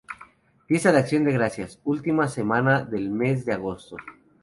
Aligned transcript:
Fiesta 0.65 0.91
de 0.91 0.97
acción 0.97 1.23
de 1.25 1.31
gracias: 1.31 1.79
Última 1.83 2.27
semana 2.27 2.83
del 2.83 3.11
mes 3.11 3.45
de 3.45 3.53
agosto. 3.53 3.97